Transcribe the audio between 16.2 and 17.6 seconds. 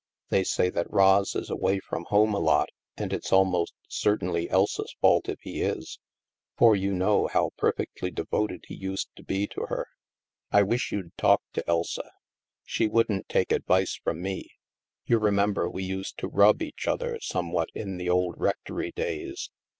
rub each other some